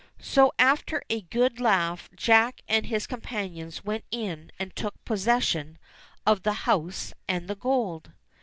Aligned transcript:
So, 0.19 0.51
after 0.57 1.03
a 1.11 1.21
good 1.21 1.59
laugh. 1.59 2.09
Jack 2.15 2.61
and 2.67 2.87
his 2.87 3.05
companions 3.05 3.85
went 3.85 4.03
in 4.09 4.51
and 4.57 4.75
took 4.75 5.05
possession 5.05 5.77
of 6.25 6.41
the 6.41 6.53
house 6.65 7.13
and 7.27 7.47
the 7.47 7.53
gold. 7.53 8.11